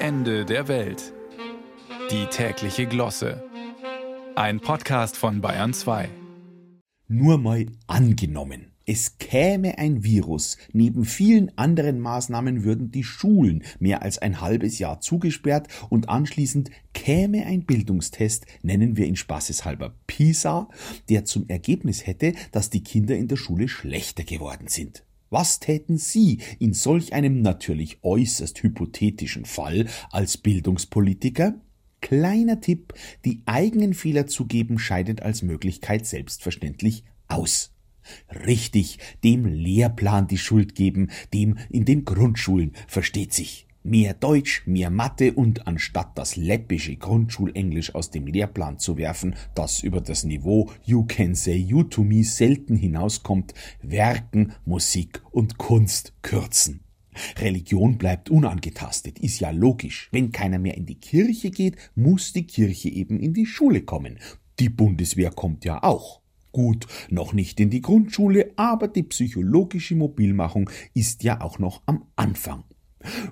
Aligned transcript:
Ende 0.00 0.44
der 0.44 0.68
Welt. 0.68 1.12
Die 2.12 2.26
tägliche 2.26 2.86
Glosse. 2.86 3.42
Ein 4.36 4.60
Podcast 4.60 5.16
von 5.16 5.40
Bayern 5.40 5.74
2. 5.74 6.08
Nur 7.08 7.38
mal 7.38 7.66
angenommen. 7.88 8.70
Es 8.86 9.18
käme 9.18 9.76
ein 9.76 10.04
Virus. 10.04 10.56
Neben 10.72 11.04
vielen 11.04 11.50
anderen 11.58 11.98
Maßnahmen 11.98 12.62
würden 12.62 12.92
die 12.92 13.02
Schulen 13.02 13.64
mehr 13.80 14.02
als 14.02 14.18
ein 14.18 14.40
halbes 14.40 14.78
Jahr 14.78 15.00
zugesperrt 15.00 15.66
und 15.90 16.08
anschließend 16.08 16.70
käme 16.94 17.44
ein 17.46 17.66
Bildungstest, 17.66 18.46
nennen 18.62 18.96
wir 18.96 19.06
ihn 19.06 19.16
spaßeshalber 19.16 19.96
PISA, 20.06 20.68
der 21.08 21.24
zum 21.24 21.48
Ergebnis 21.48 22.06
hätte, 22.06 22.34
dass 22.52 22.70
die 22.70 22.84
Kinder 22.84 23.16
in 23.16 23.26
der 23.26 23.36
Schule 23.36 23.66
schlechter 23.68 24.22
geworden 24.22 24.68
sind. 24.68 25.02
Was 25.30 25.60
täten 25.60 25.98
Sie 25.98 26.40
in 26.58 26.72
solch 26.72 27.12
einem 27.12 27.42
natürlich 27.42 28.02
äußerst 28.02 28.62
hypothetischen 28.62 29.44
Fall 29.44 29.86
als 30.10 30.38
Bildungspolitiker? 30.38 31.60
Kleiner 32.00 32.60
Tipp, 32.60 32.94
die 33.24 33.42
eigenen 33.44 33.92
Fehler 33.92 34.26
zugeben 34.26 34.78
scheidet 34.78 35.22
als 35.22 35.42
Möglichkeit 35.42 36.06
selbstverständlich 36.06 37.04
aus. 37.26 37.74
Richtig, 38.46 38.98
dem 39.22 39.44
Lehrplan 39.44 40.28
die 40.28 40.38
Schuld 40.38 40.74
geben, 40.74 41.10
dem 41.34 41.58
in 41.68 41.84
den 41.84 42.04
Grundschulen, 42.04 42.72
versteht 42.86 43.34
sich. 43.34 43.67
Mehr 43.84 44.12
Deutsch, 44.12 44.66
mehr 44.66 44.90
Mathe 44.90 45.32
und 45.32 45.66
anstatt 45.66 46.18
das 46.18 46.36
läppische 46.36 46.96
Grundschulenglisch 46.96 47.94
aus 47.94 48.10
dem 48.10 48.26
Lehrplan 48.26 48.78
zu 48.78 48.96
werfen, 48.96 49.36
das 49.54 49.82
über 49.82 50.00
das 50.00 50.24
Niveau 50.24 50.70
You 50.84 51.04
can 51.04 51.34
say 51.34 51.56
you 51.56 51.84
to 51.84 52.02
me 52.02 52.24
selten 52.24 52.76
hinauskommt, 52.76 53.54
Werken, 53.80 54.52
Musik 54.64 55.22
und 55.30 55.58
Kunst 55.58 56.12
kürzen. 56.22 56.80
Religion 57.38 57.98
bleibt 57.98 58.30
unangetastet, 58.30 59.18
ist 59.18 59.40
ja 59.40 59.50
logisch. 59.50 60.08
Wenn 60.12 60.32
keiner 60.32 60.58
mehr 60.58 60.76
in 60.76 60.86
die 60.86 61.00
Kirche 61.00 61.50
geht, 61.50 61.76
muss 61.94 62.32
die 62.32 62.46
Kirche 62.46 62.88
eben 62.88 63.20
in 63.20 63.32
die 63.32 63.46
Schule 63.46 63.82
kommen. 63.82 64.18
Die 64.58 64.68
Bundeswehr 64.68 65.30
kommt 65.30 65.64
ja 65.64 65.82
auch. 65.82 66.20
Gut, 66.50 66.86
noch 67.10 67.32
nicht 67.32 67.60
in 67.60 67.70
die 67.70 67.82
Grundschule, 67.82 68.52
aber 68.56 68.88
die 68.88 69.02
psychologische 69.04 69.94
Mobilmachung 69.94 70.68
ist 70.94 71.22
ja 71.22 71.40
auch 71.40 71.58
noch 71.58 71.82
am 71.86 72.06
Anfang. 72.16 72.64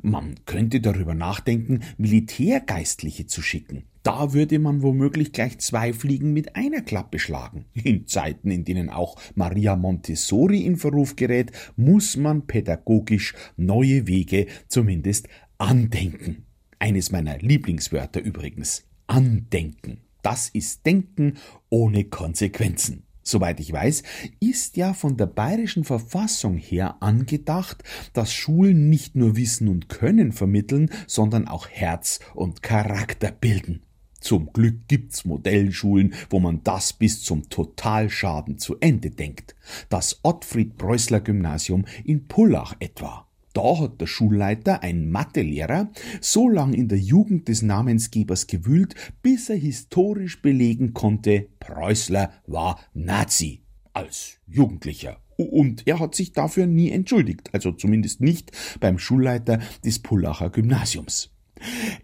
Man 0.00 0.34
könnte 0.44 0.80
darüber 0.80 1.14
nachdenken, 1.14 1.80
Militärgeistliche 1.96 3.26
zu 3.26 3.42
schicken. 3.42 3.84
Da 4.02 4.32
würde 4.32 4.58
man 4.58 4.82
womöglich 4.82 5.32
gleich 5.32 5.58
zwei 5.58 5.92
Fliegen 5.92 6.32
mit 6.32 6.56
einer 6.56 6.80
Klappe 6.80 7.20
schlagen. 7.20 7.66
In 7.72 8.06
Zeiten, 8.06 8.50
in 8.50 8.64
denen 8.64 8.90
auch 8.90 9.16
Maria 9.36 9.76
Montessori 9.76 10.62
in 10.62 10.76
Verruf 10.76 11.14
gerät, 11.14 11.52
muss 11.76 12.16
man 12.16 12.46
pädagogisch 12.46 13.34
neue 13.56 14.08
Wege 14.08 14.46
zumindest 14.66 15.28
andenken. 15.58 16.46
Eines 16.80 17.12
meiner 17.12 17.38
Lieblingswörter 17.38 18.20
übrigens. 18.20 18.84
Andenken. 19.06 20.00
Das 20.22 20.48
ist 20.48 20.84
Denken 20.84 21.34
ohne 21.68 22.04
Konsequenzen. 22.04 23.04
Soweit 23.22 23.60
ich 23.60 23.72
weiß, 23.72 24.02
ist 24.40 24.76
ja 24.76 24.94
von 24.94 25.16
der 25.16 25.26
bayerischen 25.26 25.84
Verfassung 25.84 26.56
her 26.56 26.96
angedacht, 27.00 27.84
dass 28.12 28.32
Schulen 28.32 28.90
nicht 28.90 29.14
nur 29.14 29.36
Wissen 29.36 29.68
und 29.68 29.88
Können 29.88 30.32
vermitteln, 30.32 30.90
sondern 31.06 31.48
auch 31.48 31.68
Herz 31.68 32.20
und 32.34 32.62
Charakter 32.62 33.30
bilden. 33.30 33.82
Zum 34.20 34.52
Glück 34.52 34.86
gibt's 34.86 35.24
Modellschulen, 35.24 36.14
wo 36.30 36.38
man 36.38 36.62
das 36.62 36.92
bis 36.92 37.22
zum 37.22 37.48
Totalschaden 37.48 38.58
zu 38.58 38.78
Ende 38.78 39.10
denkt. 39.10 39.56
Das 39.88 40.20
Ottfried 40.22 40.78
Preußler 40.78 41.20
Gymnasium 41.20 41.84
in 42.04 42.28
Pullach 42.28 42.76
etwa. 42.78 43.26
Da 43.52 43.78
hat 43.78 44.00
der 44.00 44.06
Schulleiter, 44.06 44.82
ein 44.82 45.10
Mathelehrer, 45.10 45.90
so 46.20 46.48
lang 46.48 46.72
in 46.72 46.88
der 46.88 46.98
Jugend 46.98 47.48
des 47.48 47.62
Namensgebers 47.62 48.46
gewühlt, 48.46 48.94
bis 49.22 49.50
er 49.50 49.56
historisch 49.56 50.40
belegen 50.40 50.94
konnte, 50.94 51.48
Preußler 51.60 52.32
war 52.46 52.78
Nazi. 52.94 53.60
Als 53.92 54.38
Jugendlicher. 54.46 55.18
Und 55.36 55.86
er 55.86 55.98
hat 55.98 56.14
sich 56.14 56.32
dafür 56.32 56.66
nie 56.66 56.90
entschuldigt, 56.90 57.52
also 57.52 57.72
zumindest 57.72 58.20
nicht 58.20 58.52
beim 58.80 58.98
Schulleiter 58.98 59.58
des 59.84 59.98
Pullacher 59.98 60.50
Gymnasiums. 60.50 61.30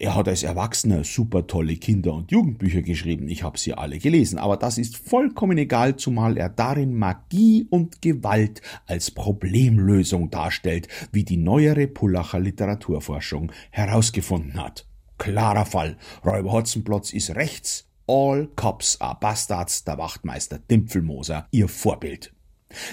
Er 0.00 0.14
hat 0.14 0.28
als 0.28 0.44
Erwachsener 0.44 1.02
super 1.02 1.48
tolle 1.48 1.74
Kinder- 1.74 2.14
und 2.14 2.30
Jugendbücher 2.30 2.82
geschrieben, 2.82 3.28
ich 3.28 3.42
habe 3.42 3.58
sie 3.58 3.74
alle 3.74 3.98
gelesen, 3.98 4.38
aber 4.38 4.56
das 4.56 4.78
ist 4.78 4.96
vollkommen 4.96 5.58
egal, 5.58 5.96
zumal 5.96 6.36
er 6.36 6.48
darin 6.48 6.94
Magie 6.94 7.66
und 7.68 8.00
Gewalt 8.00 8.62
als 8.86 9.10
Problemlösung 9.10 10.30
darstellt, 10.30 10.86
wie 11.10 11.24
die 11.24 11.36
neuere 11.36 11.88
Pullacher 11.88 12.38
Literaturforschung 12.38 13.50
herausgefunden 13.70 14.62
hat. 14.62 14.86
Klarer 15.18 15.66
Fall, 15.66 15.96
Räuber 16.24 16.52
Hotzenplotz 16.52 17.12
ist 17.12 17.34
rechts, 17.34 17.88
All 18.06 18.48
Cops 18.54 19.00
are 19.00 19.18
Bastards, 19.20 19.82
der 19.82 19.98
Wachtmeister 19.98 20.60
Dimpfelmoser, 20.60 21.48
ihr 21.50 21.66
Vorbild. 21.66 22.32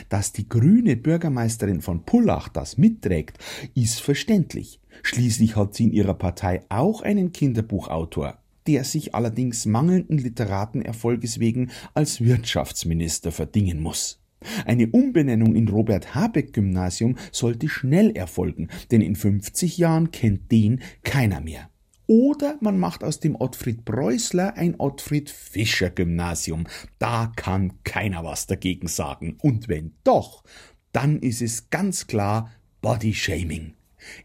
Dass 0.10 0.32
die 0.32 0.50
grüne 0.50 0.96
Bürgermeisterin 0.96 1.82
von 1.82 2.04
Pullach 2.04 2.50
das 2.50 2.78
mitträgt, 2.78 3.38
ist 3.76 4.02
verständlich. 4.02 4.80
Schließlich 5.04 5.56
hat 5.56 5.76
sie 5.76 5.86
in 5.86 5.94
ihrer 5.94 6.14
Partei 6.14 6.64
auch 6.70 7.02
einen 7.02 7.32
Kinderbuchautor, 7.32 8.38
der 8.68 8.84
sich 8.84 9.16
allerdings 9.16 9.66
mangelnden 9.66 10.18
Literatenerfolges 10.18 11.40
wegen 11.40 11.72
als 11.94 12.22
Wirtschaftsminister 12.22 13.32
verdingen 13.32 13.82
muss. 13.82 14.20
Eine 14.66 14.88
Umbenennung 14.88 15.56
in 15.56 15.68
Robert 15.68 16.14
Habeck 16.14 16.54
Gymnasium 16.54 17.18
sollte 17.32 17.68
schnell 17.70 18.12
erfolgen, 18.12 18.70
denn 18.92 19.02
in 19.02 19.16
50 19.16 19.78
Jahren 19.78 20.12
kennt 20.12 20.52
den 20.52 20.82
keiner 21.04 21.42
mehr. 21.42 21.70
Oder 22.08 22.58
man 22.62 22.78
macht 22.78 23.04
aus 23.04 23.20
dem 23.20 23.36
Ottfried 23.36 23.84
Preußler 23.84 24.56
ein 24.56 24.76
Ottfried 24.80 25.30
Fischer 25.30 25.90
Gymnasium. 25.90 26.68
Da 27.00 27.32
kann 27.36 27.84
keiner 27.84 28.24
was 28.24 28.46
dagegen 28.46 28.88
sagen. 28.88 29.38
Und 29.42 29.68
wenn 29.68 29.96
doch, 30.04 30.44
dann 30.92 31.20
ist 31.20 31.42
es 31.42 31.72
ganz 31.72 32.06
klar 32.06 32.52
Body 32.82 33.14
Shaming. 33.14 33.74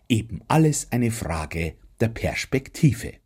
Eben 0.08 0.40
alles 0.48 0.88
eine 0.90 1.10
Frage 1.10 1.74
der 2.00 2.08
Perspektive. 2.08 3.19